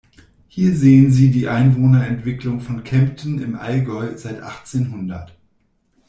[0.47, 5.37] Hier sehen Sie die Einwohnerentwicklung von Kempten im Allgäu seit achtzehnhundert.